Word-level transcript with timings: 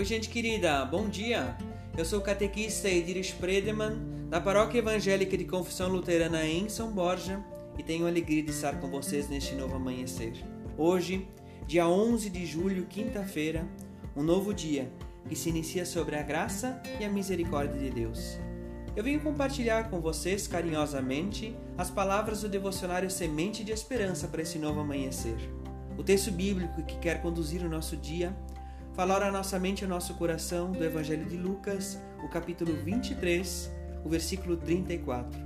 Oi, 0.00 0.06
gente 0.06 0.30
querida, 0.30 0.82
bom 0.86 1.10
dia! 1.10 1.54
Eu 1.94 2.06
sou 2.06 2.20
o 2.20 2.22
catequista 2.22 2.88
Edir 2.88 3.18
Spredeman, 3.18 4.00
da 4.30 4.40
Paróquia 4.40 4.78
Evangélica 4.78 5.36
de 5.36 5.44
Confissão 5.44 5.90
Luterana 5.90 6.42
em 6.46 6.70
São 6.70 6.90
Borja, 6.90 7.38
e 7.76 7.82
tenho 7.82 8.06
a 8.06 8.08
alegria 8.08 8.42
de 8.42 8.50
estar 8.50 8.80
com 8.80 8.88
vocês 8.88 9.28
neste 9.28 9.54
novo 9.54 9.76
amanhecer. 9.76 10.32
Hoje, 10.78 11.28
dia 11.66 11.86
11 11.86 12.30
de 12.30 12.46
julho, 12.46 12.86
quinta-feira, 12.86 13.68
um 14.16 14.22
novo 14.22 14.54
dia 14.54 14.90
que 15.28 15.36
se 15.36 15.50
inicia 15.50 15.84
sobre 15.84 16.16
a 16.16 16.22
graça 16.22 16.82
e 16.98 17.04
a 17.04 17.10
misericórdia 17.10 17.78
de 17.78 17.90
Deus. 17.90 18.38
Eu 18.96 19.04
venho 19.04 19.20
compartilhar 19.20 19.90
com 19.90 20.00
vocês 20.00 20.48
carinhosamente 20.48 21.54
as 21.76 21.90
palavras 21.90 22.40
do 22.40 22.48
devocionário 22.48 23.10
Semente 23.10 23.62
de 23.62 23.72
Esperança 23.72 24.28
para 24.28 24.40
esse 24.40 24.58
novo 24.58 24.80
amanhecer. 24.80 25.36
O 25.98 26.02
texto 26.02 26.32
bíblico 26.32 26.82
que 26.84 26.96
quer 27.00 27.20
conduzir 27.20 27.62
o 27.62 27.68
nosso 27.68 27.98
dia 27.98 28.34
falar 29.00 29.22
a 29.22 29.32
nossa 29.32 29.58
mente 29.58 29.80
e 29.80 29.84
ao 29.84 29.88
nosso 29.88 30.12
coração 30.12 30.72
do 30.72 30.84
Evangelho 30.84 31.24
de 31.24 31.34
Lucas, 31.34 31.98
o 32.22 32.28
capítulo 32.28 32.74
23, 32.84 33.70
o 34.04 34.10
versículo 34.10 34.58
34. 34.58 35.40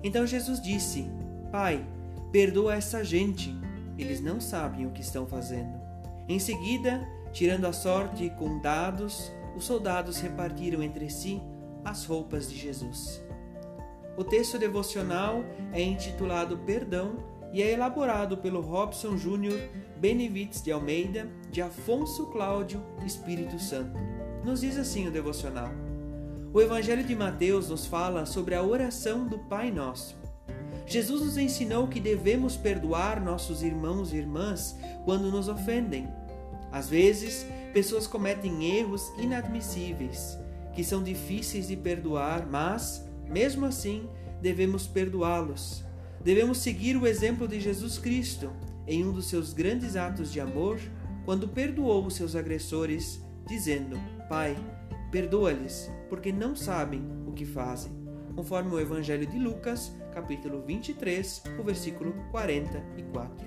Então 0.00 0.24
Jesus 0.24 0.62
disse: 0.62 1.04
Pai, 1.50 1.84
perdoa 2.30 2.76
essa 2.76 3.02
gente, 3.02 3.52
eles 3.98 4.20
não 4.20 4.40
sabem 4.40 4.86
o 4.86 4.92
que 4.92 5.00
estão 5.00 5.26
fazendo. 5.26 5.74
Em 6.28 6.38
seguida, 6.38 7.04
tirando 7.32 7.64
a 7.64 7.72
sorte 7.72 8.30
com 8.38 8.60
dados, 8.60 9.28
os 9.56 9.64
soldados 9.64 10.20
repartiram 10.20 10.80
entre 10.80 11.10
si 11.10 11.42
as 11.84 12.04
roupas 12.04 12.48
de 12.48 12.56
Jesus. 12.56 13.20
O 14.16 14.22
texto 14.22 14.56
devocional 14.56 15.44
é 15.72 15.82
intitulado 15.82 16.58
Perdão 16.58 17.16
e 17.54 17.62
é 17.62 17.70
elaborado 17.70 18.36
pelo 18.36 18.60
Robson 18.60 19.16
Júnior 19.16 19.56
Benevites 20.00 20.60
de 20.60 20.72
Almeida, 20.72 21.30
de 21.52 21.62
Afonso 21.62 22.26
Cláudio 22.26 22.82
Espírito 23.06 23.60
Santo. 23.60 23.96
Nos 24.44 24.62
diz 24.62 24.76
assim 24.76 25.06
o 25.06 25.10
devocional. 25.12 25.70
O 26.52 26.60
Evangelho 26.60 27.04
de 27.04 27.14
Mateus 27.14 27.68
nos 27.68 27.86
fala 27.86 28.26
sobre 28.26 28.56
a 28.56 28.62
oração 28.62 29.28
do 29.28 29.38
Pai 29.38 29.70
Nosso. 29.70 30.16
Jesus 30.84 31.22
nos 31.22 31.38
ensinou 31.38 31.86
que 31.86 32.00
devemos 32.00 32.56
perdoar 32.56 33.22
nossos 33.22 33.62
irmãos 33.62 34.12
e 34.12 34.16
irmãs 34.16 34.76
quando 35.04 35.30
nos 35.30 35.48
ofendem. 35.48 36.08
Às 36.72 36.88
vezes, 36.88 37.46
pessoas 37.72 38.08
cometem 38.08 38.78
erros 38.78 39.12
inadmissíveis, 39.16 40.36
que 40.74 40.82
são 40.82 41.04
difíceis 41.04 41.68
de 41.68 41.76
perdoar, 41.76 42.48
mas, 42.50 43.08
mesmo 43.28 43.64
assim, 43.64 44.08
devemos 44.42 44.88
perdoá-los 44.88 45.84
Devemos 46.24 46.56
seguir 46.58 46.96
o 46.96 47.06
exemplo 47.06 47.46
de 47.46 47.60
Jesus 47.60 47.98
Cristo 47.98 48.50
em 48.86 49.06
um 49.06 49.12
dos 49.12 49.26
seus 49.26 49.52
grandes 49.52 49.94
atos 49.94 50.32
de 50.32 50.40
amor, 50.40 50.80
quando 51.26 51.46
perdoou 51.46 52.06
os 52.06 52.14
seus 52.14 52.34
agressores, 52.34 53.22
dizendo: 53.46 54.00
Pai, 54.26 54.56
perdoa-lhes, 55.12 55.90
porque 56.08 56.32
não 56.32 56.56
sabem 56.56 57.02
o 57.26 57.32
que 57.32 57.44
fazem. 57.44 57.92
Conforme 58.34 58.74
o 58.74 58.80
Evangelho 58.80 59.26
de 59.26 59.38
Lucas, 59.38 59.94
capítulo 60.14 60.62
23, 60.62 61.42
o 61.58 61.62
versículo 61.62 62.14
44. 62.30 63.46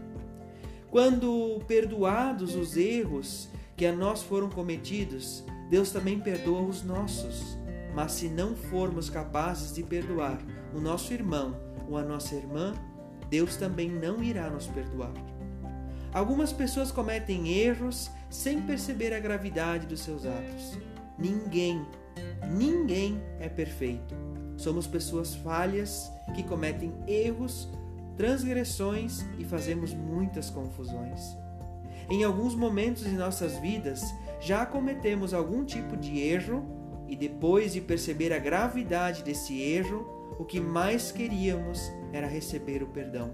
Quando 0.92 1.60
perdoados 1.68 2.56
os 2.56 2.78
erros 2.78 3.50
que 3.76 3.88
a 3.88 3.92
nós 3.92 4.22
foram 4.22 4.50
cometidos, 4.50 5.44
Deus 5.72 5.92
também 5.92 6.20
perdoa 6.20 6.62
os 6.62 6.84
nossos. 6.84 7.58
Mas 7.96 8.12
se 8.12 8.30
não 8.30 8.56
formos 8.56 9.10
capazes 9.10 9.74
de 9.74 9.82
perdoar 9.82 10.40
o 10.76 10.80
nosso 10.80 11.12
irmão 11.12 11.67
ou 11.88 11.98
a 11.98 12.04
nossa 12.04 12.36
irmã, 12.36 12.74
Deus 13.30 13.58
também 13.58 13.90
não 13.90 14.24
irá 14.24 14.50
nos 14.50 14.68
perdoar. 14.68 15.14
Algumas 16.14 16.52
pessoas 16.54 16.92
cometem 16.92 17.50
erros 17.50 18.10
sem 18.30 18.62
perceber 18.62 19.14
a 19.14 19.20
gravidade 19.20 19.86
dos 19.86 20.02
seus 20.02 20.26
atos. 20.26 20.78
Ninguém, 21.18 21.86
ninguém 22.50 23.22
é 23.40 23.50
perfeito. 23.50 24.16
Somos 24.58 24.88
pessoas 24.88 25.36
falhas 25.36 26.12
que 26.34 26.44
cometem 26.44 26.94
erros, 27.08 27.70
transgressões 28.16 29.24
e 29.38 29.46
fazemos 29.46 29.94
muitas 29.94 30.50
confusões. 30.50 31.22
Em 32.10 32.24
alguns 32.24 32.56
momentos 32.56 33.04
de 33.04 33.12
nossas 33.12 33.58
vidas, 33.60 34.02
já 34.40 34.66
cometemos 34.66 35.34
algum 35.34 35.64
tipo 35.64 35.98
de 35.98 36.20
erro 36.20 36.66
e 37.08 37.16
depois 37.16 37.74
de 37.74 37.82
perceber 37.82 38.34
a 38.34 38.40
gravidade 38.40 39.24
desse 39.24 39.62
erro, 39.62 40.36
o 40.38 40.46
que 40.46 40.60
mais 40.60 41.12
queríamos 41.12 41.92
era 42.12 42.28
receber 42.28 42.84
o 42.84 42.88
perdão. 42.88 43.34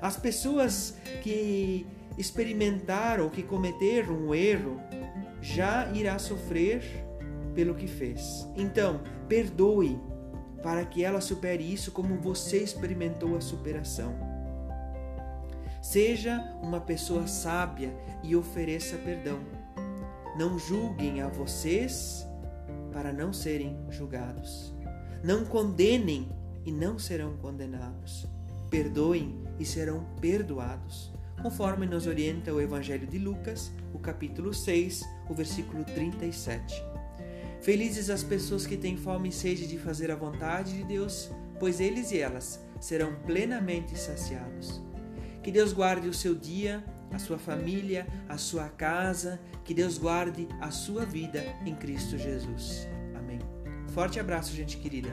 As 0.00 0.16
pessoas 0.16 0.96
que 1.22 1.86
experimentaram, 2.18 3.28
que 3.30 3.42
cometeram 3.42 4.14
um 4.14 4.34
erro, 4.34 4.80
já 5.40 5.90
irá 5.92 6.18
sofrer 6.18 6.82
pelo 7.54 7.74
que 7.74 7.86
fez. 7.86 8.46
Então, 8.56 9.00
perdoe 9.28 9.98
para 10.62 10.84
que 10.84 11.04
ela 11.04 11.20
supere 11.20 11.62
isso 11.62 11.92
como 11.92 12.16
você 12.16 12.58
experimentou 12.58 13.36
a 13.36 13.40
superação. 13.40 14.14
Seja 15.80 16.42
uma 16.60 16.80
pessoa 16.80 17.26
sábia 17.26 17.94
e 18.22 18.34
ofereça 18.34 18.96
perdão. 18.96 19.38
Não 20.36 20.58
julguem 20.58 21.22
a 21.22 21.28
vocês 21.28 22.26
para 22.96 23.12
não 23.12 23.30
serem 23.30 23.76
julgados. 23.90 24.72
Não 25.22 25.44
condenem 25.44 26.30
e 26.64 26.72
não 26.72 26.98
serão 26.98 27.36
condenados. 27.36 28.26
Perdoem 28.70 29.38
e 29.58 29.66
serão 29.66 30.02
perdoados, 30.18 31.12
conforme 31.42 31.84
nos 31.84 32.06
orienta 32.06 32.54
o 32.54 32.58
Evangelho 32.58 33.06
de 33.06 33.18
Lucas, 33.18 33.70
o 33.92 33.98
capítulo 33.98 34.54
6, 34.54 35.04
o 35.28 35.34
versículo 35.34 35.84
37. 35.84 36.82
Felizes 37.60 38.08
as 38.08 38.22
pessoas 38.22 38.66
que 38.66 38.78
têm 38.78 38.96
fome 38.96 39.28
e 39.28 39.32
sede 39.32 39.66
de 39.66 39.76
fazer 39.76 40.10
a 40.10 40.16
vontade 40.16 40.78
de 40.78 40.84
Deus, 40.84 41.30
pois 41.60 41.80
eles 41.80 42.12
e 42.12 42.18
elas 42.18 42.64
serão 42.80 43.14
plenamente 43.26 43.94
saciados. 43.98 44.80
Que 45.42 45.52
Deus 45.52 45.74
guarde 45.74 46.08
o 46.08 46.14
seu 46.14 46.34
dia, 46.34 46.82
a 47.12 47.18
sua 47.18 47.38
família, 47.38 48.06
a 48.28 48.38
sua 48.38 48.68
casa, 48.68 49.40
que 49.64 49.74
Deus 49.74 49.98
guarde 49.98 50.48
a 50.60 50.70
sua 50.70 51.04
vida 51.04 51.42
em 51.64 51.74
Cristo 51.74 52.18
Jesus. 52.18 52.88
Forte 53.96 54.20
abraço, 54.20 54.54
gente 54.54 54.76
querida. 54.76 55.08